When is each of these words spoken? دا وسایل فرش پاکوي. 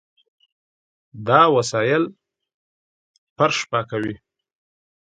دا 1.27 1.41
وسایل 1.55 2.03
فرش 3.35 3.57
پاکوي. 3.71 4.15